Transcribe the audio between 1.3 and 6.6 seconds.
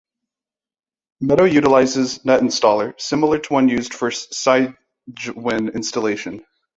utilizes Netinstaller, similar to one used for Cygwin installation.